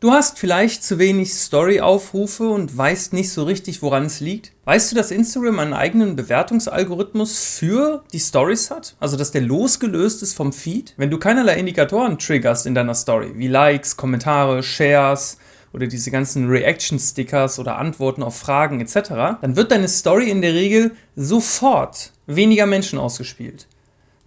Du 0.00 0.12
hast 0.12 0.38
vielleicht 0.38 0.84
zu 0.84 1.00
wenig 1.00 1.34
Story-Aufrufe 1.34 2.48
und 2.48 2.76
weißt 2.78 3.12
nicht 3.12 3.32
so 3.32 3.42
richtig, 3.42 3.82
woran 3.82 4.04
es 4.04 4.20
liegt. 4.20 4.52
Weißt 4.64 4.92
du, 4.92 4.94
dass 4.94 5.10
Instagram 5.10 5.58
einen 5.58 5.72
eigenen 5.72 6.14
Bewertungsalgorithmus 6.14 7.42
für 7.42 8.04
die 8.12 8.20
Stories 8.20 8.70
hat? 8.70 8.94
Also, 9.00 9.16
dass 9.16 9.32
der 9.32 9.40
losgelöst 9.40 10.22
ist 10.22 10.34
vom 10.34 10.52
Feed? 10.52 10.94
Wenn 10.98 11.10
du 11.10 11.18
keinerlei 11.18 11.56
Indikatoren 11.56 12.16
triggerst 12.16 12.64
in 12.66 12.76
deiner 12.76 12.94
Story, 12.94 13.32
wie 13.34 13.48
Likes, 13.48 13.96
Kommentare, 13.96 14.62
Shares 14.62 15.38
oder 15.72 15.88
diese 15.88 16.12
ganzen 16.12 16.48
Reaction-Stickers 16.48 17.58
oder 17.58 17.76
Antworten 17.76 18.22
auf 18.22 18.36
Fragen 18.36 18.80
etc., 18.80 19.40
dann 19.40 19.56
wird 19.56 19.72
deine 19.72 19.88
Story 19.88 20.30
in 20.30 20.42
der 20.42 20.54
Regel 20.54 20.92
sofort 21.16 22.12
weniger 22.28 22.66
Menschen 22.66 23.00
ausgespielt. 23.00 23.66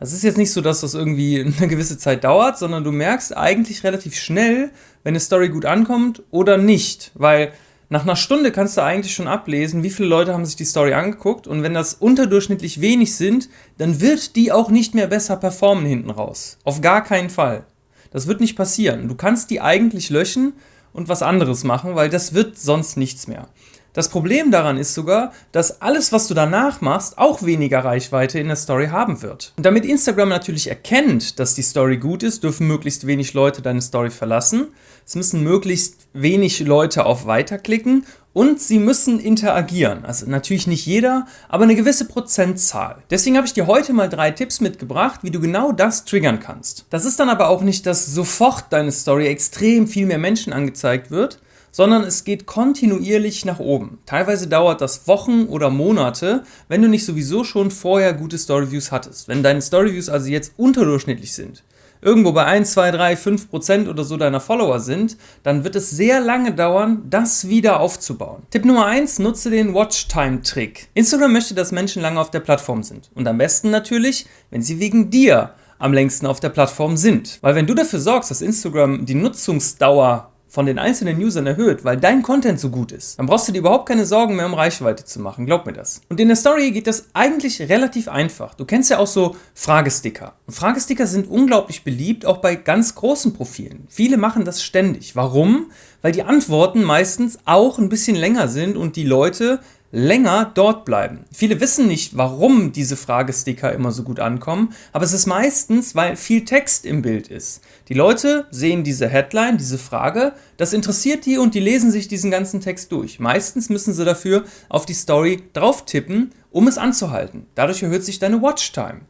Das 0.01 0.13
ist 0.13 0.23
jetzt 0.23 0.39
nicht 0.39 0.51
so, 0.51 0.61
dass 0.61 0.81
das 0.81 0.95
irgendwie 0.95 1.39
eine 1.57 1.67
gewisse 1.67 1.95
Zeit 1.95 2.23
dauert, 2.23 2.57
sondern 2.57 2.83
du 2.83 2.91
merkst 2.91 3.37
eigentlich 3.37 3.83
relativ 3.83 4.15
schnell, 4.15 4.71
wenn 5.03 5.11
eine 5.11 5.19
Story 5.19 5.49
gut 5.49 5.63
ankommt 5.63 6.23
oder 6.31 6.57
nicht. 6.57 7.11
Weil 7.13 7.53
nach 7.89 8.01
einer 8.01 8.15
Stunde 8.15 8.51
kannst 8.51 8.77
du 8.77 8.81
eigentlich 8.81 9.13
schon 9.13 9.27
ablesen, 9.27 9.83
wie 9.83 9.91
viele 9.91 10.09
Leute 10.09 10.33
haben 10.33 10.45
sich 10.45 10.55
die 10.55 10.65
Story 10.65 10.93
angeguckt. 10.93 11.45
Und 11.45 11.61
wenn 11.61 11.75
das 11.75 11.93
unterdurchschnittlich 11.93 12.81
wenig 12.81 13.15
sind, 13.15 13.47
dann 13.77 14.01
wird 14.01 14.35
die 14.35 14.51
auch 14.51 14.71
nicht 14.71 14.95
mehr 14.95 15.05
besser 15.05 15.37
performen 15.37 15.85
hinten 15.85 16.09
raus. 16.09 16.57
Auf 16.63 16.81
gar 16.81 17.03
keinen 17.03 17.29
Fall. 17.29 17.63
Das 18.09 18.25
wird 18.25 18.41
nicht 18.41 18.55
passieren. 18.55 19.07
Du 19.07 19.13
kannst 19.13 19.51
die 19.51 19.61
eigentlich 19.61 20.09
löschen 20.09 20.53
und 20.93 21.09
was 21.09 21.21
anderes 21.21 21.63
machen, 21.63 21.93
weil 21.93 22.09
das 22.09 22.33
wird 22.33 22.57
sonst 22.57 22.97
nichts 22.97 23.27
mehr. 23.27 23.49
Das 23.93 24.07
Problem 24.07 24.51
daran 24.51 24.77
ist 24.77 24.93
sogar, 24.93 25.33
dass 25.51 25.81
alles, 25.81 26.13
was 26.13 26.27
du 26.27 26.33
danach 26.33 26.79
machst, 26.79 27.17
auch 27.17 27.43
weniger 27.43 27.83
Reichweite 27.83 28.39
in 28.39 28.47
der 28.47 28.55
Story 28.55 28.87
haben 28.87 29.21
wird. 29.21 29.51
Und 29.57 29.65
damit 29.65 29.85
Instagram 29.85 30.29
natürlich 30.29 30.69
erkennt, 30.69 31.39
dass 31.39 31.55
die 31.55 31.61
Story 31.61 31.97
gut 31.97 32.23
ist, 32.23 32.43
dürfen 32.43 32.67
möglichst 32.67 33.05
wenig 33.05 33.33
Leute 33.33 33.61
deine 33.61 33.81
Story 33.81 34.09
verlassen. 34.09 34.67
Es 35.05 35.15
müssen 35.15 35.43
möglichst 35.43 36.07
wenig 36.13 36.61
Leute 36.61 37.05
auf 37.05 37.25
Weiter 37.25 37.57
klicken 37.57 38.05
und 38.31 38.61
sie 38.61 38.79
müssen 38.79 39.19
interagieren. 39.19 40.05
Also 40.05 40.25
natürlich 40.25 40.67
nicht 40.67 40.85
jeder, 40.85 41.27
aber 41.49 41.63
eine 41.63 41.75
gewisse 41.75 42.05
Prozentzahl. 42.05 43.03
Deswegen 43.09 43.35
habe 43.35 43.45
ich 43.45 43.53
dir 43.53 43.67
heute 43.67 43.91
mal 43.91 44.07
drei 44.07 44.31
Tipps 44.31 44.61
mitgebracht, 44.61 45.19
wie 45.23 45.31
du 45.31 45.41
genau 45.41 45.73
das 45.73 46.05
triggern 46.05 46.39
kannst. 46.39 46.85
Das 46.89 47.03
ist 47.03 47.19
dann 47.19 47.29
aber 47.29 47.49
auch 47.49 47.61
nicht, 47.61 47.85
dass 47.85 48.05
sofort 48.05 48.65
deine 48.69 48.93
Story 48.93 49.27
extrem 49.27 49.87
viel 49.87 50.05
mehr 50.05 50.17
Menschen 50.17 50.53
angezeigt 50.53 51.11
wird, 51.11 51.39
sondern 51.71 52.03
es 52.03 52.23
geht 52.23 52.45
kontinuierlich 52.45 53.45
nach 53.45 53.59
oben. 53.59 53.99
Teilweise 54.05 54.47
dauert 54.47 54.81
das 54.81 55.07
Wochen 55.07 55.45
oder 55.45 55.69
Monate, 55.69 56.43
wenn 56.67 56.81
du 56.81 56.87
nicht 56.87 57.05
sowieso 57.05 57.43
schon 57.43 57.71
vorher 57.71 58.13
gute 58.13 58.37
Storyviews 58.37 58.91
hattest. 58.91 59.27
Wenn 59.27 59.43
deine 59.43 59.61
Storyviews 59.61 60.09
also 60.09 60.27
jetzt 60.27 60.53
unterdurchschnittlich 60.57 61.33
sind, 61.33 61.63
irgendwo 62.01 62.31
bei 62.31 62.45
1, 62.45 62.73
2, 62.73 62.91
3, 62.91 63.15
5 63.15 63.49
Prozent 63.49 63.87
oder 63.87 64.03
so 64.03 64.17
deiner 64.17 64.39
Follower 64.39 64.79
sind, 64.79 65.17
dann 65.43 65.63
wird 65.63 65.75
es 65.75 65.91
sehr 65.91 66.19
lange 66.19 66.53
dauern, 66.53 67.03
das 67.09 67.47
wieder 67.47 67.79
aufzubauen. 67.79 68.43
Tipp 68.49 68.65
Nummer 68.65 68.87
1, 68.87 69.19
nutze 69.19 69.49
den 69.49 69.73
Watchtime-Trick. 69.73 70.89
Instagram 70.93 71.33
möchte, 71.33 71.53
dass 71.53 71.71
Menschen 71.71 72.01
lange 72.01 72.19
auf 72.19 72.31
der 72.31 72.39
Plattform 72.39 72.83
sind. 72.83 73.11
Und 73.13 73.27
am 73.27 73.37
besten 73.37 73.69
natürlich, 73.69 74.25
wenn 74.49 74.61
sie 74.61 74.79
wegen 74.79 75.09
dir 75.09 75.53
am 75.77 75.93
längsten 75.93 76.27
auf 76.27 76.39
der 76.39 76.49
Plattform 76.49 76.95
sind. 76.95 77.39
Weil 77.41 77.55
wenn 77.55 77.65
du 77.65 77.73
dafür 77.73 77.99
sorgst, 77.99 78.29
dass 78.29 78.41
Instagram 78.41 79.05
die 79.05 79.15
Nutzungsdauer 79.15 80.30
von 80.51 80.65
den 80.65 80.79
einzelnen 80.79 81.17
Usern 81.17 81.47
erhöht, 81.47 81.85
weil 81.85 81.95
dein 81.95 82.23
Content 82.23 82.59
so 82.59 82.69
gut 82.69 82.91
ist, 82.91 83.17
dann 83.17 83.25
brauchst 83.25 83.47
du 83.47 83.53
dir 83.53 83.59
überhaupt 83.59 83.87
keine 83.87 84.05
Sorgen 84.05 84.35
mehr 84.35 84.45
um 84.45 84.53
Reichweite 84.53 85.05
zu 85.05 85.21
machen. 85.21 85.45
Glaub 85.45 85.65
mir 85.65 85.71
das. 85.71 86.01
Und 86.09 86.19
in 86.19 86.27
der 86.27 86.35
Story 86.35 86.71
geht 86.71 86.87
das 86.87 87.05
eigentlich 87.13 87.61
relativ 87.69 88.09
einfach. 88.09 88.53
Du 88.53 88.65
kennst 88.65 88.89
ja 88.89 88.97
auch 88.97 89.07
so 89.07 89.37
Fragesticker. 89.53 90.33
Und 90.47 90.53
Fragesticker 90.53 91.07
sind 91.07 91.29
unglaublich 91.29 91.85
beliebt, 91.85 92.25
auch 92.25 92.39
bei 92.39 92.55
ganz 92.55 92.95
großen 92.95 93.31
Profilen. 93.31 93.87
Viele 93.87 94.17
machen 94.17 94.43
das 94.43 94.61
ständig. 94.61 95.15
Warum? 95.15 95.71
Weil 96.01 96.11
die 96.11 96.23
Antworten 96.23 96.83
meistens 96.83 97.39
auch 97.45 97.79
ein 97.79 97.87
bisschen 97.87 98.17
länger 98.17 98.49
sind 98.49 98.75
und 98.75 98.97
die 98.97 99.05
Leute 99.05 99.61
länger 99.91 100.51
dort 100.53 100.85
bleiben. 100.85 101.25
Viele 101.31 101.59
wissen 101.59 101.87
nicht, 101.87 102.17
warum 102.17 102.71
diese 102.71 102.95
Fragesticker 102.95 103.73
immer 103.73 103.91
so 103.91 104.03
gut 104.03 104.19
ankommen, 104.19 104.73
aber 104.93 105.03
es 105.03 105.13
ist 105.13 105.25
meistens, 105.25 105.95
weil 105.95 106.15
viel 106.15 106.45
Text 106.45 106.85
im 106.85 107.01
Bild 107.01 107.27
ist. 107.27 107.61
Die 107.89 107.93
Leute 107.93 108.45
sehen 108.51 108.83
diese 108.83 109.07
Headline, 109.07 109.57
diese 109.57 109.77
Frage, 109.77 110.33
das 110.57 110.73
interessiert 110.73 111.25
die 111.25 111.37
und 111.37 111.55
die 111.55 111.59
lesen 111.59 111.91
sich 111.91 112.07
diesen 112.07 112.31
ganzen 112.31 112.61
Text 112.61 112.91
durch. 112.91 113.19
Meistens 113.19 113.69
müssen 113.69 113.93
sie 113.93 114.05
dafür 114.05 114.45
auf 114.69 114.85
die 114.85 114.93
Story 114.93 115.43
drauf 115.53 115.85
tippen, 115.85 116.31
um 116.51 116.67
es 116.67 116.77
anzuhalten. 116.77 117.45
Dadurch 117.55 117.83
erhöht 117.83 118.05
sich 118.05 118.19
deine 118.19 118.41
Watchtime. 118.41 119.01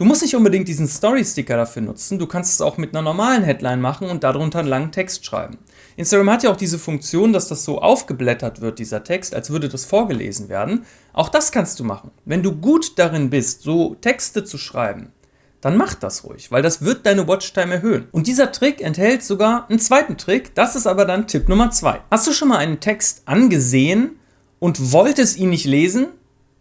Du 0.00 0.06
musst 0.06 0.22
nicht 0.22 0.34
unbedingt 0.34 0.66
diesen 0.66 0.88
Story-Sticker 0.88 1.58
dafür 1.58 1.82
nutzen, 1.82 2.18
du 2.18 2.26
kannst 2.26 2.54
es 2.54 2.62
auch 2.62 2.78
mit 2.78 2.94
einer 2.94 3.02
normalen 3.02 3.42
Headline 3.42 3.82
machen 3.82 4.08
und 4.08 4.24
darunter 4.24 4.60
einen 4.60 4.68
langen 4.68 4.92
Text 4.92 5.26
schreiben. 5.26 5.58
Instagram 6.00 6.30
hat 6.30 6.42
ja 6.42 6.50
auch 6.50 6.56
diese 6.56 6.78
Funktion, 6.78 7.32
dass 7.32 7.48
das 7.48 7.64
so 7.64 7.80
aufgeblättert 7.80 8.60
wird, 8.60 8.78
dieser 8.78 9.04
Text, 9.04 9.34
als 9.34 9.50
würde 9.50 9.68
das 9.68 9.84
vorgelesen 9.84 10.48
werden. 10.48 10.84
Auch 11.12 11.28
das 11.28 11.52
kannst 11.52 11.78
du 11.78 11.84
machen. 11.84 12.10
Wenn 12.24 12.42
du 12.42 12.52
gut 12.56 12.98
darin 12.98 13.30
bist, 13.30 13.62
so 13.62 13.94
Texte 13.94 14.44
zu 14.44 14.58
schreiben, 14.58 15.12
dann 15.60 15.76
mach 15.76 15.94
das 15.94 16.24
ruhig, 16.24 16.50
weil 16.50 16.62
das 16.62 16.82
wird 16.82 17.06
deine 17.06 17.28
Watchtime 17.28 17.74
erhöhen. 17.74 18.08
Und 18.12 18.26
dieser 18.26 18.50
Trick 18.50 18.80
enthält 18.80 19.22
sogar 19.22 19.68
einen 19.68 19.78
zweiten 19.78 20.16
Trick, 20.16 20.54
das 20.54 20.74
ist 20.74 20.86
aber 20.86 21.04
dann 21.04 21.26
Tipp 21.26 21.48
Nummer 21.48 21.70
zwei. 21.70 22.00
Hast 22.10 22.26
du 22.26 22.32
schon 22.32 22.48
mal 22.48 22.58
einen 22.58 22.80
Text 22.80 23.22
angesehen 23.26 24.18
und 24.58 24.92
wolltest 24.92 25.38
ihn 25.38 25.50
nicht 25.50 25.66
lesen? 25.66 26.08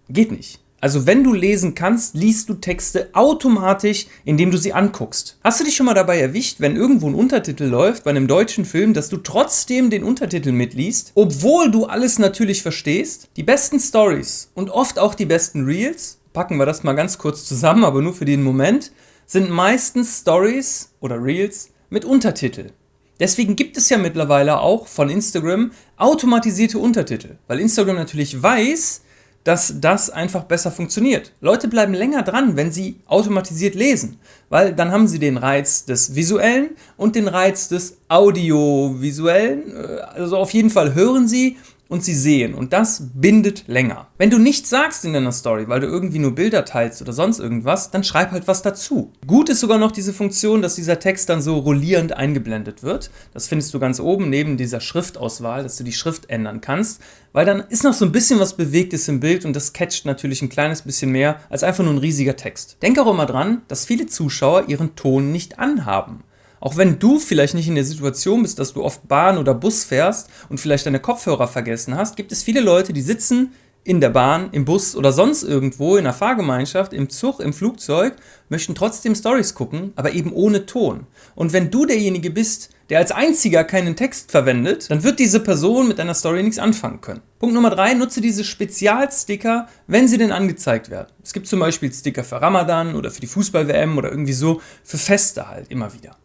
Geht 0.10 0.32
nicht. 0.32 0.60
Also 0.82 1.06
wenn 1.06 1.24
du 1.24 1.34
lesen 1.34 1.76
kannst, 1.76 2.16
liest 2.16 2.48
du 2.48 2.54
Texte 2.54 3.10
automatisch, 3.14 4.08
indem 4.24 4.50
du 4.50 4.58
sie 4.58 4.74
anguckst. 4.74 5.38
Hast 5.44 5.60
du 5.60 5.66
dich 5.66 5.76
schon 5.76 5.86
mal 5.86 5.94
dabei 5.94 6.20
erwischt, 6.20 6.60
wenn 6.60 6.76
irgendwo 6.76 7.08
ein 7.08 7.16
Untertitel 7.16 7.66
läuft 7.66 8.06
bei 8.06 8.12
einem 8.12 8.28
deutschen 8.28 8.64
Film, 8.64 8.94
dass 8.94 9.10
du 9.10 9.18
trotzdem 9.18 9.90
den 9.90 10.04
Untertitel 10.04 10.52
mitliest, 10.52 11.12
obwohl 11.16 11.70
du 11.70 11.86
alles 11.86 12.18
natürlich 12.18 12.62
verstehst? 12.62 13.30
Die 13.36 13.44
besten 13.44 13.80
Stories 13.80 14.52
und 14.54 14.70
oft 14.70 15.00
auch 15.00 15.16
die 15.16 15.26
besten 15.26 15.66
Reels, 15.66 16.20
packen 16.32 16.58
wir 16.58 16.66
das 16.66 16.84
mal 16.84 16.94
ganz 16.94 17.18
kurz 17.18 17.46
zusammen, 17.46 17.84
aber 17.84 18.02
nur 18.02 18.14
für 18.14 18.26
den 18.26 18.44
Moment, 18.44 18.92
sind 19.26 19.50
meistens 19.50 20.22
Stories 20.22 20.92
oder 21.02 21.22
Reels 21.22 21.72
mit 21.90 22.06
Untertitel. 22.06 22.72
Deswegen 23.20 23.58
gibt 23.58 23.76
es 23.76 23.90
ja 23.90 23.98
mittlerweile 23.98 24.60
auch 24.60 24.88
von 24.88 25.10
Instagram 25.10 25.72
automatisierte 25.98 26.80
Untertitel, 26.80 27.38
weil 27.48 27.60
Instagram 27.60 27.98
natürlich 27.98 28.42
weiß, 28.42 29.02
dass 29.44 29.76
das 29.80 30.10
einfach 30.10 30.44
besser 30.44 30.72
funktioniert. 30.72 31.32
Leute 31.42 31.68
bleiben 31.68 31.94
länger 31.94 32.24
dran, 32.24 32.56
wenn 32.56 32.72
sie 32.72 32.98
automatisiert 33.08 33.76
lesen, 33.76 34.18
weil 34.50 34.74
dann 34.74 34.92
haben 34.92 35.08
sie 35.08 35.20
den 35.20 35.38
Reiz 35.38 35.86
des 35.86 36.16
visuellen 36.16 36.72
und 36.98 37.16
den 37.16 37.28
Reiz 37.28 37.68
des 37.70 37.98
audiovisuellen. 38.10 39.76
Äh, 39.76 40.02
also 40.16 40.38
auf 40.38 40.52
jeden 40.52 40.70
Fall 40.70 40.94
hören 40.94 41.28
sie 41.28 41.58
und 41.90 42.04
sie 42.04 42.14
sehen. 42.14 42.54
Und 42.54 42.72
das 42.72 43.10
bindet 43.16 43.68
länger. 43.68 44.08
Wenn 44.18 44.30
du 44.30 44.38
nichts 44.38 44.70
sagst 44.70 45.04
in 45.04 45.14
deiner 45.14 45.32
Story, 45.32 45.68
weil 45.68 45.82
du 45.82 45.88
irgendwie 45.88 46.20
nur 46.20 46.36
Bilder 46.36 46.64
teilst 46.64 47.02
oder 47.02 47.12
sonst 47.12 47.40
irgendwas, 47.40 47.92
dann 47.92 48.04
schreib 48.04 48.32
halt 48.32 48.48
was 48.48 48.62
dazu. 48.62 49.12
Gut 49.28 49.50
ist 49.50 49.60
sogar 49.60 49.80
noch 49.80 49.92
diese 49.92 50.14
Funktion, 50.14 50.62
dass 50.62 50.76
dieser 50.76 51.00
Text 51.00 51.30
dann 51.30 51.42
so 51.42 51.58
rollierend 51.58 52.14
eingeblendet 52.14 52.84
wird. 52.84 53.10
Das 53.34 53.48
findest 53.48 53.74
du 53.74 53.80
ganz 53.80 54.00
oben 54.00 54.30
neben 54.30 54.56
dieser 54.56 54.80
Schriftauswahl, 54.80 55.64
dass 55.64 55.78
du 55.78 55.84
die 55.84 55.92
Schrift 55.92 56.30
ändern 56.30 56.62
kannst, 56.62 57.02
weil 57.34 57.46
dann 57.46 57.64
ist 57.70 57.84
noch 57.84 57.94
so 57.94 58.06
ein 58.06 58.12
bisschen 58.12 58.40
was 58.40 58.56
Bewegtes 58.56 59.08
im 59.08 59.20
Bild 59.20 59.44
und 59.44 59.56
das 59.56 59.74
catcht 59.74 60.06
natürlich 60.06 60.42
ein 60.44 60.50
kleines 60.50 60.84
bisschen 60.84 61.12
mehr 61.12 61.40
als 61.50 61.64
einfach 61.64 61.84
nur 61.84 61.94
ein 61.94 62.00
riesiger 62.00 62.36
Text. 62.36 62.78
Denk 62.84 63.00
auch 63.00 63.12
immer 63.12 63.26
dran, 63.26 63.64
dass 63.68 63.86
viele 63.86 64.06
Zuschauer 64.06 64.66
ihren 64.68 64.96
Ton 64.96 65.32
nicht 65.32 65.58
anhaben. 65.58 66.24
Auch 66.60 66.78
wenn 66.78 67.00
du 67.00 67.20
vielleicht 67.20 67.54
nicht 67.54 67.68
in 67.68 67.76
der 67.76 67.86
Situation 67.86 68.42
bist, 68.42 68.60
dass 68.60 68.74
du 68.74 68.84
oft 68.84 69.08
Bahn 69.08 69.38
oder 69.38 69.54
Bus 69.54 69.84
fährst 69.84 70.30
und 70.50 70.60
vielleicht 70.60 70.86
deine 70.86 71.00
Kopfhörer 71.00 71.48
vergessen 71.48 71.96
hast, 71.96 72.16
gibt 72.16 72.32
es 72.32 72.44
viele 72.44 72.62
Leute, 72.62 72.94
die 72.94 73.02
sitzen 73.02 73.52
in 73.84 74.02
der 74.02 74.10
Bahn, 74.10 74.50
im 74.52 74.66
Bus 74.66 74.96
oder 74.96 75.12
sonst 75.12 75.44
irgendwo 75.44 75.96
in 75.96 76.04
der 76.04 76.14
Fahrgemeinschaft, 76.14 76.94
im 76.94 77.10
Zug, 77.10 77.40
im 77.40 77.54
Flugzeug, 77.54 78.16
möchten 78.50 78.76
trotzdem 78.76 79.16
Stories 79.16 79.56
gucken, 79.56 79.94
aber 79.96 80.12
eben 80.12 80.34
ohne 80.34 80.66
Ton. 80.66 81.08
Und 81.34 81.54
wenn 81.54 81.72
du 81.72 81.86
derjenige 81.86 82.30
bist, 82.30 82.70
der 82.90 83.00
als 83.00 83.12
einziger 83.12 83.64
keinen 83.64 83.96
Text 83.96 84.32
verwendet, 84.32 84.92
dann 84.92 85.04
wird 85.04 85.20
diese 85.20 85.40
Person 85.40 85.88
mit 85.88 85.98
deiner 85.98 86.14
Story 86.14 86.44
nichts 86.44 86.60
anfangen 86.60 87.02
können. 87.02 87.22
Punkt 87.40 87.56
Nummer 87.56 87.70
drei, 87.70 87.94
nutze 87.94 88.20
diese 88.20 88.44
Spezialsticker, 88.44 89.68
wenn 89.88 90.08
sie 90.08 90.18
denn 90.18 90.32
angezeigt 90.32 90.90
werden. 90.90 91.08
Es 91.24 91.34
gibt 91.34 91.48
zum 91.48 91.60
Beispiel 91.60 91.92
Sticker 91.94 92.24
für 92.24 92.42
Ramadan 92.42 92.96
oder 92.96 93.12
für 93.12 93.22
die 93.22 93.28
Fußball-WM 93.28 93.98
oder 93.98 94.12
irgendwie 94.12 94.34
so, 94.34 94.62
für 94.84 94.98
Feste 94.98 95.48
halt 95.48 95.72
immer 95.72 95.94
wieder. 95.94 96.18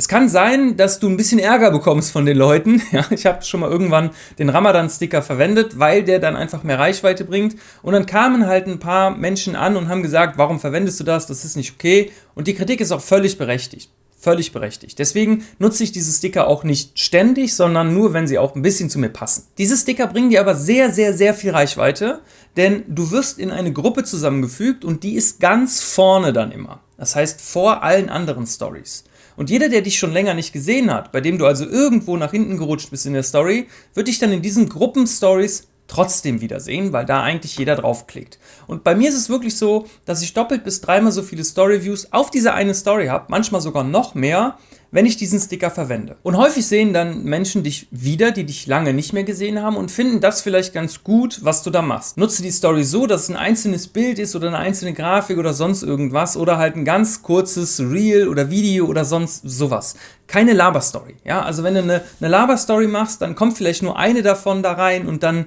Es 0.00 0.06
kann 0.06 0.28
sein, 0.28 0.76
dass 0.76 1.00
du 1.00 1.08
ein 1.08 1.16
bisschen 1.16 1.40
Ärger 1.40 1.72
bekommst 1.72 2.12
von 2.12 2.24
den 2.24 2.36
Leuten. 2.36 2.80
Ja, 2.92 3.04
ich 3.10 3.26
habe 3.26 3.42
schon 3.42 3.58
mal 3.58 3.70
irgendwann 3.70 4.10
den 4.38 4.48
Ramadan-Sticker 4.48 5.22
verwendet, 5.22 5.80
weil 5.80 6.04
der 6.04 6.20
dann 6.20 6.36
einfach 6.36 6.62
mehr 6.62 6.78
Reichweite 6.78 7.24
bringt. 7.24 7.56
Und 7.82 7.94
dann 7.94 8.06
kamen 8.06 8.46
halt 8.46 8.68
ein 8.68 8.78
paar 8.78 9.10
Menschen 9.10 9.56
an 9.56 9.76
und 9.76 9.88
haben 9.88 10.04
gesagt, 10.04 10.38
warum 10.38 10.60
verwendest 10.60 11.00
du 11.00 11.04
das? 11.04 11.26
Das 11.26 11.44
ist 11.44 11.56
nicht 11.56 11.74
okay. 11.74 12.12
Und 12.36 12.46
die 12.46 12.54
Kritik 12.54 12.80
ist 12.80 12.92
auch 12.92 13.00
völlig 13.00 13.38
berechtigt. 13.38 13.90
Völlig 14.16 14.52
berechtigt. 14.52 15.00
Deswegen 15.00 15.44
nutze 15.58 15.82
ich 15.82 15.90
diese 15.90 16.12
Sticker 16.12 16.46
auch 16.46 16.62
nicht 16.62 16.96
ständig, 16.98 17.56
sondern 17.56 17.92
nur, 17.92 18.12
wenn 18.12 18.28
sie 18.28 18.38
auch 18.38 18.54
ein 18.54 18.62
bisschen 18.62 18.90
zu 18.90 19.00
mir 19.00 19.10
passen. 19.10 19.48
Diese 19.58 19.76
Sticker 19.76 20.06
bringen 20.06 20.30
dir 20.30 20.40
aber 20.40 20.54
sehr, 20.54 20.92
sehr, 20.92 21.12
sehr 21.12 21.34
viel 21.34 21.50
Reichweite, 21.50 22.20
denn 22.56 22.84
du 22.86 23.10
wirst 23.10 23.40
in 23.40 23.50
eine 23.50 23.72
Gruppe 23.72 24.04
zusammengefügt 24.04 24.84
und 24.84 25.02
die 25.02 25.16
ist 25.16 25.40
ganz 25.40 25.80
vorne 25.80 26.32
dann 26.32 26.52
immer. 26.52 26.80
Das 26.96 27.16
heißt 27.16 27.40
vor 27.40 27.82
allen 27.82 28.08
anderen 28.08 28.46
Stories. 28.46 29.04
Und 29.38 29.50
jeder, 29.50 29.68
der 29.68 29.82
dich 29.82 30.00
schon 30.00 30.12
länger 30.12 30.34
nicht 30.34 30.52
gesehen 30.52 30.92
hat, 30.92 31.12
bei 31.12 31.20
dem 31.20 31.38
du 31.38 31.46
also 31.46 31.64
irgendwo 31.64 32.16
nach 32.16 32.32
hinten 32.32 32.58
gerutscht 32.58 32.90
bist 32.90 33.06
in 33.06 33.12
der 33.12 33.22
Story, 33.22 33.68
wird 33.94 34.08
dich 34.08 34.18
dann 34.18 34.32
in 34.32 34.42
diesen 34.42 34.68
Gruppen-Stories 34.68 35.68
trotzdem 35.86 36.40
wiedersehen, 36.40 36.92
weil 36.92 37.06
da 37.06 37.22
eigentlich 37.22 37.56
jeder 37.56 37.76
draufklickt. 37.76 38.40
Und 38.66 38.82
bei 38.82 38.96
mir 38.96 39.08
ist 39.08 39.14
es 39.14 39.28
wirklich 39.28 39.56
so, 39.56 39.86
dass 40.04 40.22
ich 40.22 40.34
doppelt 40.34 40.64
bis 40.64 40.80
dreimal 40.80 41.12
so 41.12 41.22
viele 41.22 41.44
Story-Views 41.44 42.12
auf 42.12 42.32
diese 42.32 42.52
eine 42.52 42.74
Story 42.74 43.06
habe, 43.06 43.26
manchmal 43.28 43.60
sogar 43.60 43.84
noch 43.84 44.16
mehr, 44.16 44.58
wenn 44.90 45.06
ich 45.06 45.16
diesen 45.16 45.38
Sticker 45.38 45.70
verwende. 45.70 46.16
Und 46.22 46.36
häufig 46.36 46.66
sehen 46.66 46.92
dann 46.92 47.24
Menschen 47.24 47.62
dich 47.62 47.88
wieder, 47.90 48.30
die 48.30 48.44
dich 48.44 48.66
lange 48.66 48.94
nicht 48.94 49.12
mehr 49.12 49.24
gesehen 49.24 49.62
haben 49.62 49.76
und 49.76 49.90
finden 49.90 50.20
das 50.20 50.40
vielleicht 50.40 50.72
ganz 50.72 51.04
gut, 51.04 51.40
was 51.42 51.62
du 51.62 51.70
da 51.70 51.82
machst. 51.82 52.16
Nutze 52.16 52.42
die 52.42 52.50
Story 52.50 52.84
so, 52.84 53.06
dass 53.06 53.24
es 53.24 53.28
ein 53.28 53.36
einzelnes 53.36 53.88
Bild 53.88 54.18
ist 54.18 54.34
oder 54.34 54.48
eine 54.48 54.58
einzelne 54.58 54.94
Grafik 54.94 55.38
oder 55.38 55.52
sonst 55.52 55.82
irgendwas 55.82 56.36
oder 56.36 56.56
halt 56.56 56.76
ein 56.76 56.84
ganz 56.84 57.22
kurzes 57.22 57.80
Reel 57.80 58.28
oder 58.28 58.50
Video 58.50 58.86
oder 58.86 59.04
sonst 59.04 59.42
sowas. 59.44 59.94
Keine 60.26 60.52
Laberstory. 60.52 61.16
Ja, 61.24 61.42
also 61.42 61.62
wenn 61.62 61.74
du 61.74 61.82
eine, 61.82 62.02
eine 62.20 62.30
Laberstory 62.30 62.86
machst, 62.86 63.20
dann 63.22 63.34
kommt 63.34 63.56
vielleicht 63.56 63.82
nur 63.82 63.98
eine 63.98 64.22
davon 64.22 64.62
da 64.62 64.72
rein 64.72 65.06
und 65.06 65.22
dann 65.22 65.46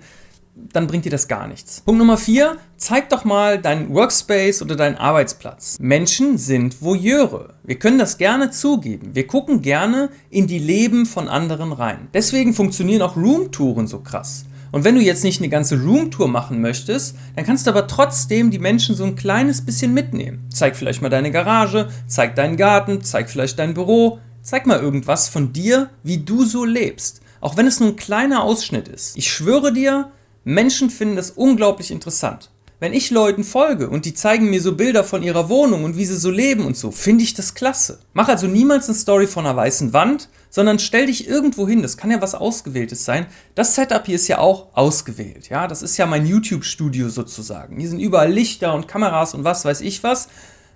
dann 0.55 0.87
bringt 0.87 1.05
dir 1.05 1.11
das 1.11 1.27
gar 1.27 1.47
nichts. 1.47 1.81
Punkt 1.81 1.99
Nummer 1.99 2.17
4, 2.17 2.57
zeig 2.77 3.09
doch 3.09 3.23
mal 3.23 3.59
deinen 3.59 3.93
Workspace 3.93 4.61
oder 4.61 4.75
deinen 4.75 4.95
Arbeitsplatz. 4.95 5.77
Menschen 5.79 6.37
sind 6.37 6.81
Voyeure. 6.81 7.53
Wir 7.63 7.79
können 7.79 7.99
das 7.99 8.17
gerne 8.17 8.51
zugeben. 8.51 9.11
Wir 9.13 9.27
gucken 9.27 9.61
gerne 9.61 10.09
in 10.29 10.47
die 10.47 10.59
Leben 10.59 11.05
von 11.05 11.29
anderen 11.29 11.71
rein. 11.71 12.09
Deswegen 12.13 12.53
funktionieren 12.53 13.01
auch 13.01 13.15
Roomtouren 13.15 13.87
so 13.87 13.99
krass. 13.99 14.45
Und 14.71 14.85
wenn 14.85 14.95
du 14.95 15.01
jetzt 15.01 15.23
nicht 15.23 15.41
eine 15.41 15.49
ganze 15.49 15.81
Roomtour 15.81 16.29
machen 16.29 16.61
möchtest, 16.61 17.15
dann 17.35 17.45
kannst 17.45 17.67
du 17.67 17.71
aber 17.71 17.87
trotzdem 17.87 18.51
die 18.51 18.59
Menschen 18.59 18.95
so 18.95 19.03
ein 19.03 19.17
kleines 19.17 19.65
bisschen 19.65 19.93
mitnehmen. 19.93 20.47
Zeig 20.49 20.77
vielleicht 20.77 21.01
mal 21.01 21.09
deine 21.09 21.31
Garage, 21.31 21.89
zeig 22.07 22.35
deinen 22.35 22.55
Garten, 22.55 23.03
zeig 23.03 23.29
vielleicht 23.29 23.59
dein 23.59 23.73
Büro, 23.73 24.19
zeig 24.41 24.65
mal 24.65 24.79
irgendwas 24.79 25.27
von 25.27 25.51
dir, 25.51 25.89
wie 26.03 26.19
du 26.19 26.45
so 26.45 26.63
lebst. 26.63 27.21
Auch 27.41 27.57
wenn 27.57 27.67
es 27.67 27.79
nur 27.79 27.89
ein 27.89 27.95
kleiner 27.97 28.43
Ausschnitt 28.43 28.87
ist. 28.87 29.17
Ich 29.17 29.29
schwöre 29.29 29.73
dir, 29.73 30.11
Menschen 30.43 30.89
finden 30.89 31.15
das 31.15 31.31
unglaublich 31.31 31.91
interessant. 31.91 32.49
Wenn 32.79 32.93
ich 32.93 33.11
Leuten 33.11 33.43
folge 33.43 33.87
und 33.89 34.05
die 34.05 34.15
zeigen 34.15 34.49
mir 34.49 34.59
so 34.59 34.75
Bilder 34.75 35.03
von 35.03 35.21
ihrer 35.21 35.49
Wohnung 35.49 35.83
und 35.83 35.97
wie 35.97 36.05
sie 36.05 36.17
so 36.17 36.31
leben 36.31 36.65
und 36.65 36.75
so, 36.75 36.89
finde 36.89 37.23
ich 37.23 37.35
das 37.35 37.53
klasse. 37.53 37.99
Mach 38.13 38.27
also 38.27 38.47
niemals 38.47 38.87
eine 38.87 38.97
Story 38.97 39.27
von 39.27 39.45
einer 39.45 39.55
weißen 39.55 39.93
Wand, 39.93 40.29
sondern 40.49 40.79
stell 40.79 41.05
dich 41.05 41.27
irgendwo 41.27 41.67
hin. 41.67 41.83
Das 41.83 41.95
kann 41.95 42.09
ja 42.09 42.23
was 42.23 42.33
Ausgewähltes 42.33 43.05
sein. 43.05 43.27
Das 43.53 43.75
Setup 43.75 44.03
hier 44.07 44.15
ist 44.15 44.27
ja 44.27 44.39
auch 44.39 44.69
ausgewählt. 44.73 45.49
Ja, 45.49 45.67
das 45.67 45.83
ist 45.83 45.97
ja 45.97 46.07
mein 46.07 46.25
YouTube-Studio 46.25 47.09
sozusagen. 47.09 47.79
Hier 47.79 47.89
sind 47.89 47.99
überall 47.99 48.31
Lichter 48.31 48.73
und 48.73 48.87
Kameras 48.87 49.35
und 49.35 49.43
was 49.43 49.63
weiß 49.63 49.81
ich 49.81 50.01
was. 50.01 50.27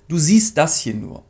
Du 0.07 0.19
siehst 0.19 0.59
das 0.59 0.77
hier 0.77 0.93
nur. 0.93 1.23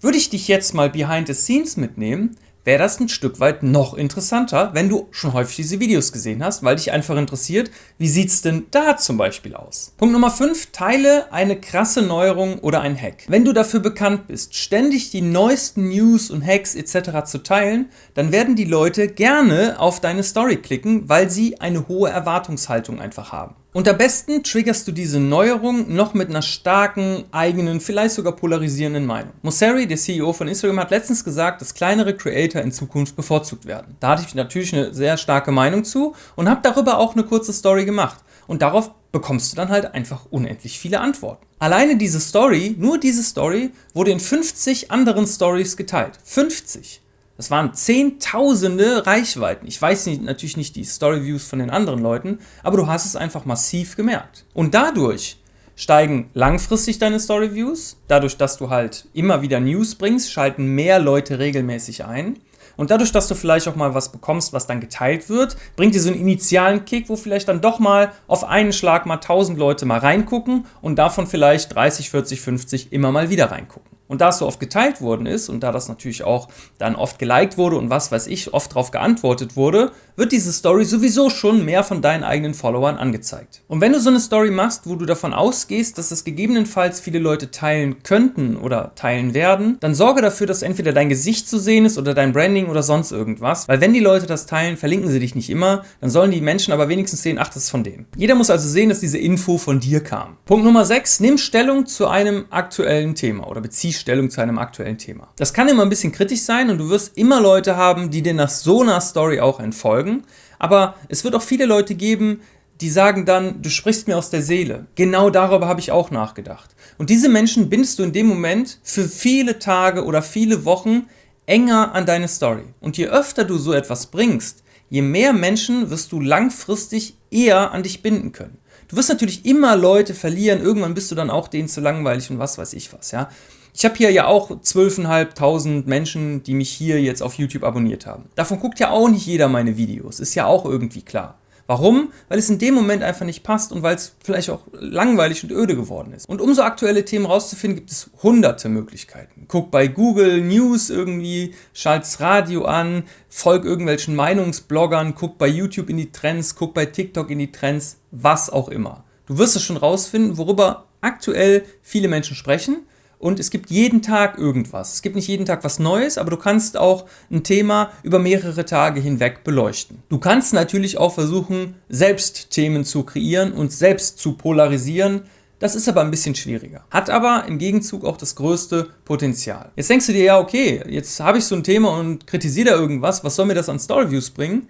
Würde 0.00 0.16
ich 0.16 0.30
dich 0.30 0.46
jetzt 0.46 0.74
mal 0.74 0.90
behind 0.90 1.26
the 1.26 1.34
scenes 1.34 1.76
mitnehmen, 1.76 2.36
wäre 2.64 2.78
das 2.78 3.00
ein 3.00 3.08
Stück 3.08 3.40
weit 3.40 3.62
noch 3.62 3.94
interessanter, 3.94 4.70
wenn 4.74 4.88
du 4.88 5.08
schon 5.10 5.32
häufig 5.32 5.56
diese 5.56 5.80
Videos 5.80 6.12
gesehen 6.12 6.44
hast, 6.44 6.62
weil 6.62 6.76
dich 6.76 6.92
einfach 6.92 7.16
interessiert, 7.16 7.70
wie 7.98 8.08
sieht 8.08 8.28
es 8.28 8.42
denn 8.42 8.66
da 8.70 8.96
zum 8.96 9.16
Beispiel 9.16 9.54
aus. 9.54 9.94
Punkt 9.96 10.12
Nummer 10.12 10.30
5, 10.30 10.72
teile 10.72 11.32
eine 11.32 11.60
krasse 11.60 12.02
Neuerung 12.02 12.58
oder 12.58 12.80
ein 12.80 13.00
Hack. 13.00 13.24
Wenn 13.28 13.44
du 13.44 13.52
dafür 13.52 13.80
bekannt 13.80 14.26
bist, 14.26 14.54
ständig 14.54 15.10
die 15.10 15.22
neuesten 15.22 15.88
News 15.88 16.30
und 16.30 16.44
Hacks 16.46 16.74
etc. 16.74 17.24
zu 17.24 17.42
teilen, 17.42 17.90
dann 18.14 18.32
werden 18.32 18.56
die 18.56 18.64
Leute 18.64 19.08
gerne 19.08 19.78
auf 19.78 20.00
deine 20.00 20.22
Story 20.22 20.56
klicken, 20.56 21.08
weil 21.08 21.30
sie 21.30 21.60
eine 21.60 21.88
hohe 21.88 22.10
Erwartungshaltung 22.10 23.00
einfach 23.00 23.32
haben. 23.32 23.54
Und 23.72 23.86
am 23.86 23.98
besten 23.98 24.42
triggerst 24.42 24.88
du 24.88 24.92
diese 24.92 25.20
Neuerung 25.20 25.94
noch 25.94 26.12
mit 26.12 26.28
einer 26.28 26.42
starken, 26.42 27.24
eigenen, 27.30 27.80
vielleicht 27.80 28.16
sogar 28.16 28.34
polarisierenden 28.34 29.06
Meinung. 29.06 29.32
Mosseri, 29.42 29.86
der 29.86 29.96
CEO 29.96 30.32
von 30.32 30.48
Instagram, 30.48 30.80
hat 30.80 30.90
letztens 30.90 31.22
gesagt, 31.22 31.60
dass 31.60 31.72
kleinere 31.72 32.16
Creator 32.16 32.62
in 32.62 32.72
Zukunft 32.72 33.14
bevorzugt 33.14 33.66
werden. 33.66 33.96
Da 34.00 34.08
hatte 34.08 34.24
ich 34.26 34.34
natürlich 34.34 34.74
eine 34.74 34.92
sehr 34.92 35.16
starke 35.16 35.52
Meinung 35.52 35.84
zu 35.84 36.16
und 36.34 36.50
habe 36.50 36.62
darüber 36.64 36.98
auch 36.98 37.14
eine 37.14 37.22
kurze 37.22 37.52
Story 37.52 37.84
gemacht. 37.84 38.18
Und 38.48 38.62
darauf 38.62 38.90
bekommst 39.12 39.52
du 39.52 39.56
dann 39.56 39.68
halt 39.68 39.94
einfach 39.94 40.26
unendlich 40.30 40.80
viele 40.80 40.98
Antworten. 40.98 41.46
Alleine 41.60 41.96
diese 41.96 42.18
Story, 42.18 42.74
nur 42.76 42.98
diese 42.98 43.22
Story, 43.22 43.70
wurde 43.94 44.10
in 44.10 44.18
50 44.18 44.90
anderen 44.90 45.28
Stories 45.28 45.76
geteilt. 45.76 46.18
50. 46.24 47.00
Das 47.40 47.50
waren 47.50 47.72
zehntausende 47.72 49.06
Reichweiten. 49.06 49.66
Ich 49.66 49.80
weiß 49.80 50.04
nicht, 50.04 50.20
natürlich 50.20 50.58
nicht 50.58 50.76
die 50.76 50.84
Storyviews 50.84 51.46
von 51.46 51.58
den 51.58 51.70
anderen 51.70 52.02
Leuten, 52.02 52.38
aber 52.62 52.76
du 52.76 52.86
hast 52.86 53.06
es 53.06 53.16
einfach 53.16 53.46
massiv 53.46 53.96
gemerkt. 53.96 54.44
Und 54.52 54.74
dadurch 54.74 55.38
steigen 55.74 56.28
langfristig 56.34 56.98
deine 56.98 57.18
Storyviews. 57.18 57.96
Dadurch, 58.08 58.36
dass 58.36 58.58
du 58.58 58.68
halt 58.68 59.06
immer 59.14 59.40
wieder 59.40 59.58
News 59.58 59.94
bringst, 59.94 60.30
schalten 60.30 60.66
mehr 60.74 60.98
Leute 60.98 61.38
regelmäßig 61.38 62.04
ein. 62.04 62.36
Und 62.76 62.90
dadurch, 62.90 63.10
dass 63.10 63.26
du 63.26 63.34
vielleicht 63.34 63.68
auch 63.68 63.74
mal 63.74 63.94
was 63.94 64.12
bekommst, 64.12 64.52
was 64.52 64.66
dann 64.66 64.80
geteilt 64.82 65.30
wird, 65.30 65.56
bringt 65.76 65.94
dir 65.94 66.02
so 66.02 66.10
einen 66.10 66.20
initialen 66.20 66.84
Kick, 66.84 67.08
wo 67.08 67.16
vielleicht 67.16 67.48
dann 67.48 67.62
doch 67.62 67.78
mal 67.78 68.12
auf 68.26 68.44
einen 68.44 68.74
Schlag 68.74 69.06
mal 69.06 69.14
1000 69.14 69.58
Leute 69.58 69.86
mal 69.86 70.00
reingucken 70.00 70.66
und 70.82 70.96
davon 70.96 71.26
vielleicht 71.26 71.74
30, 71.74 72.10
40, 72.10 72.42
50 72.42 72.92
immer 72.92 73.12
mal 73.12 73.30
wieder 73.30 73.50
reingucken. 73.50 73.89
Und 74.10 74.20
da 74.20 74.30
es 74.30 74.38
so 74.38 74.46
oft 74.48 74.58
geteilt 74.58 75.00
worden 75.00 75.24
ist 75.24 75.48
und 75.48 75.60
da 75.60 75.70
das 75.70 75.88
natürlich 75.88 76.24
auch 76.24 76.48
dann 76.78 76.96
oft 76.96 77.20
geliked 77.20 77.56
wurde 77.56 77.76
und 77.76 77.90
was 77.90 78.10
weiß 78.10 78.26
ich, 78.26 78.52
oft 78.52 78.72
darauf 78.72 78.90
geantwortet 78.90 79.54
wurde, 79.54 79.92
wird 80.16 80.32
diese 80.32 80.52
Story 80.52 80.84
sowieso 80.84 81.30
schon 81.30 81.64
mehr 81.64 81.84
von 81.84 82.02
deinen 82.02 82.24
eigenen 82.24 82.54
Followern 82.54 82.96
angezeigt. 82.96 83.62
Und 83.68 83.80
wenn 83.80 83.92
du 83.92 84.00
so 84.00 84.10
eine 84.10 84.18
Story 84.18 84.50
machst, 84.50 84.88
wo 84.88 84.96
du 84.96 85.06
davon 85.06 85.32
ausgehst, 85.32 85.96
dass 85.96 86.08
das 86.08 86.24
gegebenenfalls 86.24 86.98
viele 86.98 87.20
Leute 87.20 87.52
teilen 87.52 88.02
könnten 88.02 88.56
oder 88.56 88.96
teilen 88.96 89.32
werden, 89.32 89.76
dann 89.78 89.94
sorge 89.94 90.22
dafür, 90.22 90.48
dass 90.48 90.62
entweder 90.62 90.92
dein 90.92 91.08
Gesicht 91.08 91.48
zu 91.48 91.60
sehen 91.60 91.86
ist 91.86 91.96
oder 91.96 92.12
dein 92.12 92.32
Branding 92.32 92.66
oder 92.66 92.82
sonst 92.82 93.12
irgendwas. 93.12 93.68
Weil 93.68 93.80
wenn 93.80 93.92
die 93.92 94.00
Leute 94.00 94.26
das 94.26 94.46
teilen, 94.46 94.76
verlinken 94.76 95.08
sie 95.08 95.20
dich 95.20 95.36
nicht 95.36 95.50
immer, 95.50 95.84
dann 96.00 96.10
sollen 96.10 96.32
die 96.32 96.40
Menschen 96.40 96.74
aber 96.74 96.88
wenigstens 96.88 97.22
sehen, 97.22 97.38
ach, 97.38 97.48
das 97.48 97.64
ist 97.64 97.70
von 97.70 97.84
dem. 97.84 98.06
Jeder 98.16 98.34
muss 98.34 98.50
also 98.50 98.68
sehen, 98.68 98.88
dass 98.88 98.98
diese 98.98 99.18
Info 99.18 99.56
von 99.56 99.78
dir 99.78 100.02
kam. 100.02 100.36
Punkt 100.46 100.64
Nummer 100.64 100.84
6, 100.84 101.20
nimm 101.20 101.38
Stellung 101.38 101.86
zu 101.86 102.08
einem 102.08 102.46
aktuellen 102.50 103.14
Thema 103.14 103.46
oder 103.46 103.60
bezieh 103.60 103.92
Stellung 104.00 104.30
zu 104.30 104.40
einem 104.40 104.58
aktuellen 104.58 104.98
Thema. 104.98 105.28
Das 105.36 105.54
kann 105.54 105.68
immer 105.68 105.82
ein 105.82 105.88
bisschen 105.88 106.12
kritisch 106.12 106.42
sein 106.42 106.70
und 106.70 106.78
du 106.78 106.88
wirst 106.88 107.16
immer 107.16 107.40
Leute 107.40 107.76
haben, 107.76 108.10
die 108.10 108.22
dir 108.22 108.34
nach 108.34 108.48
so 108.48 108.82
einer 108.82 109.00
Story 109.00 109.40
auch 109.40 109.60
entfolgen. 109.60 110.24
Aber 110.58 110.94
es 111.08 111.22
wird 111.24 111.34
auch 111.34 111.42
viele 111.42 111.66
Leute 111.66 111.94
geben, 111.94 112.40
die 112.80 112.90
sagen 112.90 113.26
dann, 113.26 113.62
du 113.62 113.68
sprichst 113.68 114.08
mir 114.08 114.16
aus 114.16 114.30
der 114.30 114.42
Seele. 114.42 114.86
Genau 114.94 115.30
darüber 115.30 115.68
habe 115.68 115.80
ich 115.80 115.92
auch 115.92 116.10
nachgedacht. 116.10 116.74
Und 116.98 117.10
diese 117.10 117.28
Menschen 117.28 117.68
bindest 117.68 117.98
du 117.98 118.02
in 118.02 118.12
dem 118.12 118.26
Moment 118.26 118.78
für 118.82 119.06
viele 119.06 119.58
Tage 119.58 120.04
oder 120.04 120.22
viele 120.22 120.64
Wochen 120.64 121.06
enger 121.46 121.94
an 121.94 122.06
deine 122.06 122.28
Story. 122.28 122.64
Und 122.80 122.96
je 122.96 123.08
öfter 123.08 123.44
du 123.44 123.58
so 123.58 123.72
etwas 123.72 124.06
bringst, 124.06 124.62
je 124.88 125.02
mehr 125.02 125.32
Menschen 125.32 125.90
wirst 125.90 126.12
du 126.12 126.20
langfristig 126.20 127.16
eher 127.30 127.72
an 127.72 127.82
dich 127.82 128.02
binden 128.02 128.32
können. 128.32 128.58
Du 128.88 128.96
wirst 128.96 129.08
natürlich 129.08 129.46
immer 129.46 129.76
Leute 129.76 130.14
verlieren, 130.14 130.60
irgendwann 130.60 130.94
bist 130.94 131.10
du 131.10 131.14
dann 131.14 131.30
auch 131.30 131.48
denen 131.48 131.68
zu 131.68 131.80
langweilig 131.80 132.30
und 132.30 132.38
was 132.38 132.58
weiß 132.58 132.72
ich 132.72 132.92
was, 132.92 133.12
ja. 133.12 133.28
Ich 133.72 133.84
habe 133.84 133.94
hier 133.96 134.10
ja 134.10 134.26
auch 134.26 134.50
12.500 134.50 135.86
Menschen, 135.86 136.42
die 136.42 136.54
mich 136.54 136.70
hier 136.70 137.00
jetzt 137.00 137.22
auf 137.22 137.34
YouTube 137.34 137.64
abonniert 137.64 138.06
haben. 138.06 138.30
Davon 138.34 138.60
guckt 138.60 138.80
ja 138.80 138.90
auch 138.90 139.08
nicht 139.08 139.26
jeder 139.26 139.48
meine 139.48 139.76
Videos, 139.76 140.20
ist 140.20 140.34
ja 140.34 140.46
auch 140.46 140.64
irgendwie 140.64 141.02
klar. 141.02 141.40
Warum? 141.70 142.12
Weil 142.28 142.40
es 142.40 142.50
in 142.50 142.58
dem 142.58 142.74
Moment 142.74 143.04
einfach 143.04 143.24
nicht 143.24 143.44
passt 143.44 143.70
und 143.70 143.84
weil 143.84 143.94
es 143.94 144.16
vielleicht 144.24 144.50
auch 144.50 144.62
langweilig 144.72 145.44
und 145.44 145.52
öde 145.52 145.76
geworden 145.76 146.12
ist. 146.12 146.28
Und 146.28 146.40
um 146.40 146.52
so 146.52 146.62
aktuelle 146.62 147.04
Themen 147.04 147.26
rauszufinden, 147.26 147.76
gibt 147.76 147.92
es 147.92 148.10
hunderte 148.24 148.68
Möglichkeiten. 148.68 149.44
Guck 149.46 149.70
bei 149.70 149.86
Google 149.86 150.40
News 150.40 150.90
irgendwie, 150.90 151.54
schalt's 151.72 152.18
Radio 152.18 152.64
an, 152.64 153.04
folg 153.28 153.64
irgendwelchen 153.64 154.16
Meinungsbloggern, 154.16 155.14
guck 155.14 155.38
bei 155.38 155.46
YouTube 155.46 155.90
in 155.90 155.98
die 155.98 156.10
Trends, 156.10 156.56
guck 156.56 156.74
bei 156.74 156.86
TikTok 156.86 157.30
in 157.30 157.38
die 157.38 157.52
Trends, 157.52 157.98
was 158.10 158.50
auch 158.50 158.68
immer. 158.68 159.04
Du 159.26 159.38
wirst 159.38 159.54
es 159.54 159.62
schon 159.62 159.76
rausfinden, 159.76 160.38
worüber 160.38 160.86
aktuell 161.00 161.64
viele 161.82 162.08
Menschen 162.08 162.34
sprechen 162.34 162.78
und 163.20 163.38
es 163.38 163.50
gibt 163.50 163.70
jeden 163.70 164.02
Tag 164.02 164.38
irgendwas. 164.38 164.94
Es 164.94 165.02
gibt 165.02 165.14
nicht 165.14 165.28
jeden 165.28 165.44
Tag 165.44 165.62
was 165.62 165.78
Neues, 165.78 166.18
aber 166.18 166.30
du 166.30 166.38
kannst 166.38 166.76
auch 166.76 167.04
ein 167.30 167.44
Thema 167.44 167.92
über 168.02 168.18
mehrere 168.18 168.64
Tage 168.64 169.00
hinweg 169.00 169.44
beleuchten. 169.44 170.02
Du 170.08 170.18
kannst 170.18 170.54
natürlich 170.54 170.96
auch 170.96 171.14
versuchen, 171.14 171.74
selbst 171.88 172.50
Themen 172.50 172.84
zu 172.84 173.04
kreieren 173.04 173.52
und 173.52 173.72
selbst 173.72 174.18
zu 174.18 174.32
polarisieren. 174.32 175.22
Das 175.58 175.74
ist 175.74 175.86
aber 175.86 176.00
ein 176.00 176.10
bisschen 176.10 176.34
schwieriger. 176.34 176.86
Hat 176.90 177.10
aber 177.10 177.44
im 177.46 177.58
Gegenzug 177.58 178.06
auch 178.06 178.16
das 178.16 178.34
größte 178.34 178.88
Potenzial. 179.04 179.70
Jetzt 179.76 179.90
denkst 179.90 180.06
du 180.06 180.12
dir, 180.12 180.24
ja, 180.24 180.38
okay, 180.38 180.82
jetzt 180.88 181.20
habe 181.20 181.36
ich 181.36 181.44
so 181.44 181.54
ein 181.54 181.62
Thema 181.62 181.98
und 181.98 182.26
kritisiere 182.26 182.70
da 182.70 182.74
irgendwas, 182.76 183.22
was 183.22 183.36
soll 183.36 183.44
mir 183.44 183.54
das 183.54 183.68
an 183.68 183.78
Storyviews 183.78 184.30
bringen? 184.30 184.68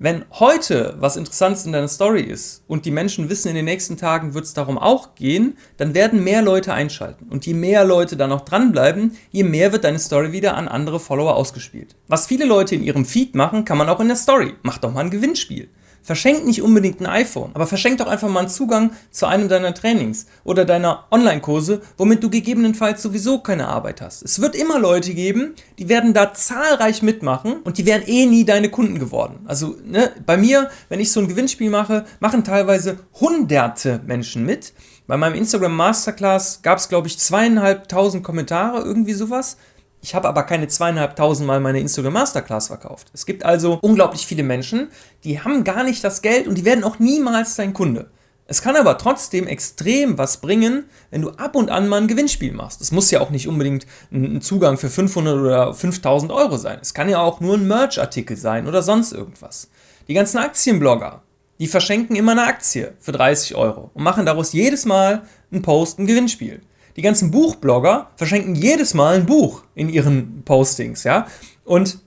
Wenn 0.00 0.24
heute 0.32 0.96
was 0.98 1.16
Interessantes 1.16 1.66
in 1.66 1.72
deiner 1.72 1.86
Story 1.86 2.22
ist 2.22 2.64
und 2.66 2.84
die 2.84 2.90
Menschen 2.90 3.30
wissen, 3.30 3.48
in 3.48 3.54
den 3.54 3.64
nächsten 3.64 3.96
Tagen 3.96 4.34
wird 4.34 4.44
es 4.44 4.52
darum 4.52 4.76
auch 4.76 5.14
gehen, 5.14 5.56
dann 5.76 5.94
werden 5.94 6.24
mehr 6.24 6.42
Leute 6.42 6.74
einschalten. 6.74 7.28
Und 7.30 7.46
je 7.46 7.54
mehr 7.54 7.84
Leute 7.84 8.16
da 8.16 8.26
noch 8.26 8.40
dranbleiben, 8.40 9.16
je 9.30 9.44
mehr 9.44 9.70
wird 9.70 9.84
deine 9.84 10.00
Story 10.00 10.32
wieder 10.32 10.56
an 10.56 10.66
andere 10.66 10.98
Follower 10.98 11.36
ausgespielt. 11.36 11.94
Was 12.08 12.26
viele 12.26 12.44
Leute 12.44 12.74
in 12.74 12.82
ihrem 12.82 13.04
Feed 13.04 13.36
machen, 13.36 13.64
kann 13.64 13.78
man 13.78 13.88
auch 13.88 14.00
in 14.00 14.08
der 14.08 14.16
Story. 14.16 14.54
Mach 14.62 14.78
doch 14.78 14.92
mal 14.92 15.04
ein 15.04 15.10
Gewinnspiel. 15.10 15.68
Verschenk 16.04 16.44
nicht 16.44 16.62
unbedingt 16.62 17.00
ein 17.00 17.06
iPhone, 17.06 17.50
aber 17.54 17.66
verschenk 17.66 17.98
doch 17.98 18.06
einfach 18.06 18.28
mal 18.28 18.40
einen 18.40 18.48
Zugang 18.48 18.92
zu 19.10 19.26
einem 19.26 19.48
deiner 19.48 19.74
Trainings 19.74 20.26
oder 20.44 20.64
deiner 20.64 21.06
Online-Kurse, 21.10 21.80
womit 21.96 22.22
du 22.22 22.30
gegebenenfalls 22.30 23.02
sowieso 23.02 23.40
keine 23.40 23.66
Arbeit 23.68 24.00
hast. 24.00 24.22
Es 24.22 24.40
wird 24.40 24.54
immer 24.54 24.78
Leute 24.78 25.14
geben, 25.14 25.54
die 25.78 25.88
werden 25.88 26.12
da 26.12 26.32
zahlreich 26.34 27.02
mitmachen 27.02 27.62
und 27.64 27.78
die 27.78 27.86
wären 27.86 28.02
eh 28.06 28.26
nie 28.26 28.44
deine 28.44 28.68
Kunden 28.68 28.98
geworden. 28.98 29.40
Also 29.46 29.76
ne, 29.84 30.12
bei 30.24 30.36
mir, 30.36 30.70
wenn 30.88 31.00
ich 31.00 31.10
so 31.10 31.20
ein 31.20 31.28
Gewinnspiel 31.28 31.70
mache, 31.70 32.04
machen 32.20 32.44
teilweise 32.44 32.98
hunderte 33.18 34.00
Menschen 34.06 34.44
mit. 34.44 34.74
Bei 35.06 35.16
meinem 35.16 35.34
Instagram 35.34 35.76
Masterclass 35.76 36.62
gab 36.62 36.78
es, 36.78 36.88
glaube 36.88 37.08
ich, 37.08 37.18
zweieinhalbtausend 37.18 38.22
Kommentare, 38.22 38.82
irgendwie 38.82 39.12
sowas. 39.12 39.56
Ich 40.04 40.14
habe 40.14 40.28
aber 40.28 40.42
keine 40.42 40.68
zweieinhalbtausend 40.68 41.46
Mal 41.46 41.60
meine 41.60 41.80
Instagram 41.80 42.12
Masterclass 42.12 42.66
verkauft. 42.66 43.08
Es 43.14 43.24
gibt 43.24 43.42
also 43.42 43.78
unglaublich 43.80 44.26
viele 44.26 44.42
Menschen, 44.42 44.88
die 45.24 45.40
haben 45.40 45.64
gar 45.64 45.82
nicht 45.82 46.04
das 46.04 46.20
Geld 46.20 46.46
und 46.46 46.58
die 46.58 46.66
werden 46.66 46.84
auch 46.84 46.98
niemals 46.98 47.56
dein 47.56 47.72
Kunde. 47.72 48.10
Es 48.46 48.60
kann 48.60 48.76
aber 48.76 48.98
trotzdem 48.98 49.46
extrem 49.46 50.18
was 50.18 50.42
bringen, 50.42 50.84
wenn 51.10 51.22
du 51.22 51.30
ab 51.30 51.56
und 51.56 51.70
an 51.70 51.88
mal 51.88 52.02
ein 52.02 52.06
Gewinnspiel 52.06 52.52
machst. 52.52 52.82
Es 52.82 52.92
muss 52.92 53.10
ja 53.10 53.22
auch 53.22 53.30
nicht 53.30 53.48
unbedingt 53.48 53.86
ein 54.12 54.42
Zugang 54.42 54.76
für 54.76 54.90
500 54.90 55.38
oder 55.38 55.72
5000 55.72 56.30
Euro 56.30 56.58
sein. 56.58 56.80
Es 56.82 56.92
kann 56.92 57.08
ja 57.08 57.20
auch 57.20 57.40
nur 57.40 57.56
ein 57.56 57.66
Merch-Artikel 57.66 58.36
sein 58.36 58.68
oder 58.68 58.82
sonst 58.82 59.12
irgendwas. 59.12 59.70
Die 60.06 60.12
ganzen 60.12 60.36
Aktienblogger, 60.36 61.22
die 61.58 61.66
verschenken 61.66 62.14
immer 62.14 62.32
eine 62.32 62.44
Aktie 62.44 62.92
für 63.00 63.12
30 63.12 63.54
Euro 63.54 63.90
und 63.94 64.02
machen 64.02 64.26
daraus 64.26 64.52
jedes 64.52 64.84
Mal 64.84 65.22
einen 65.50 65.62
Post, 65.62 65.98
ein 65.98 66.06
Gewinnspiel. 66.06 66.60
Die 66.96 67.02
ganzen 67.02 67.30
Buchblogger 67.30 68.10
verschenken 68.16 68.54
jedes 68.54 68.94
Mal 68.94 69.16
ein 69.16 69.26
Buch 69.26 69.62
in 69.74 69.88
ihren 69.88 70.42
Postings, 70.44 71.04
ja. 71.04 71.26
Und 71.64 71.98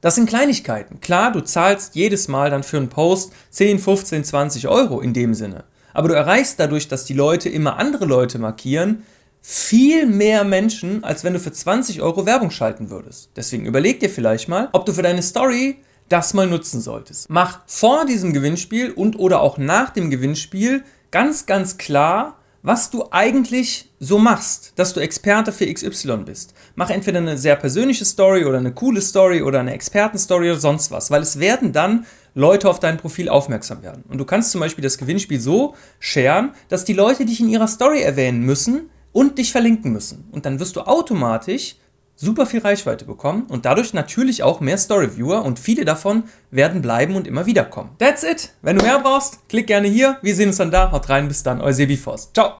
das 0.00 0.14
sind 0.14 0.28
Kleinigkeiten. 0.28 1.00
Klar, 1.00 1.32
du 1.32 1.40
zahlst 1.40 1.94
jedes 1.94 2.28
Mal 2.28 2.50
dann 2.50 2.62
für 2.62 2.76
einen 2.76 2.88
Post 2.88 3.32
10, 3.50 3.78
15, 3.78 4.24
20 4.24 4.68
Euro 4.68 5.00
in 5.00 5.12
dem 5.12 5.34
Sinne. 5.34 5.64
Aber 5.92 6.08
du 6.08 6.14
erreichst 6.14 6.60
dadurch, 6.60 6.88
dass 6.88 7.04
die 7.04 7.14
Leute 7.14 7.48
immer 7.48 7.76
andere 7.78 8.04
Leute 8.04 8.38
markieren, 8.38 9.04
viel 9.40 10.06
mehr 10.06 10.44
Menschen, 10.44 11.04
als 11.04 11.24
wenn 11.24 11.32
du 11.32 11.40
für 11.40 11.52
20 11.52 12.02
Euro 12.02 12.26
Werbung 12.26 12.50
schalten 12.50 12.90
würdest. 12.90 13.30
Deswegen 13.36 13.66
überleg 13.66 14.00
dir 14.00 14.10
vielleicht 14.10 14.48
mal, 14.48 14.68
ob 14.72 14.86
du 14.86 14.92
für 14.92 15.02
deine 15.02 15.22
Story 15.22 15.78
das 16.08 16.34
mal 16.34 16.46
nutzen 16.46 16.80
solltest. 16.80 17.28
Mach 17.28 17.60
vor 17.66 18.04
diesem 18.06 18.32
Gewinnspiel 18.32 18.92
und 18.92 19.18
oder 19.18 19.40
auch 19.40 19.58
nach 19.58 19.90
dem 19.90 20.10
Gewinnspiel 20.10 20.84
ganz, 21.10 21.46
ganz 21.46 21.76
klar, 21.78 22.37
was 22.68 22.90
du 22.90 23.06
eigentlich 23.12 23.88
so 23.98 24.18
machst, 24.18 24.74
dass 24.76 24.92
du 24.92 25.00
Experte 25.00 25.52
für 25.52 25.72
XY 25.72 26.18
bist. 26.26 26.52
Mach 26.74 26.90
entweder 26.90 27.16
eine 27.16 27.38
sehr 27.38 27.56
persönliche 27.56 28.04
Story 28.04 28.44
oder 28.44 28.58
eine 28.58 28.72
coole 28.72 29.00
Story 29.00 29.40
oder 29.40 29.60
eine 29.60 29.72
Expertenstory 29.72 30.50
oder 30.50 30.60
sonst 30.60 30.90
was, 30.90 31.10
weil 31.10 31.22
es 31.22 31.40
werden 31.40 31.72
dann 31.72 32.04
Leute 32.34 32.68
auf 32.68 32.78
dein 32.78 32.98
Profil 32.98 33.30
aufmerksam 33.30 33.82
werden. 33.82 34.04
Und 34.10 34.18
du 34.18 34.26
kannst 34.26 34.50
zum 34.50 34.60
Beispiel 34.60 34.82
das 34.82 34.98
Gewinnspiel 34.98 35.40
so 35.40 35.76
sharen, 35.98 36.50
dass 36.68 36.84
die 36.84 36.92
Leute 36.92 37.24
dich 37.24 37.40
in 37.40 37.48
ihrer 37.48 37.68
Story 37.68 38.02
erwähnen 38.02 38.42
müssen 38.42 38.90
und 39.12 39.38
dich 39.38 39.50
verlinken 39.50 39.90
müssen. 39.90 40.28
Und 40.30 40.44
dann 40.44 40.60
wirst 40.60 40.76
du 40.76 40.82
automatisch 40.82 41.76
super 42.18 42.46
viel 42.46 42.60
Reichweite 42.60 43.04
bekommen 43.04 43.46
und 43.48 43.64
dadurch 43.64 43.94
natürlich 43.94 44.42
auch 44.42 44.60
mehr 44.60 44.76
Storyviewer 44.76 45.44
und 45.44 45.58
viele 45.58 45.84
davon 45.84 46.24
werden 46.50 46.82
bleiben 46.82 47.14
und 47.14 47.26
immer 47.26 47.46
wieder 47.46 47.64
kommen. 47.64 47.90
That's 47.98 48.24
it. 48.24 48.50
Wenn 48.60 48.76
du 48.76 48.84
mehr 48.84 48.98
brauchst, 48.98 49.48
klick 49.48 49.68
gerne 49.68 49.88
hier. 49.88 50.18
Wir 50.20 50.34
sehen 50.34 50.48
uns 50.48 50.56
dann 50.56 50.72
da. 50.72 50.90
Haut 50.90 51.08
rein, 51.08 51.28
bis 51.28 51.42
dann. 51.44 51.60
Euer 51.60 51.72
Sebi 51.72 51.96
Forst. 51.96 52.34
Ciao. 52.34 52.54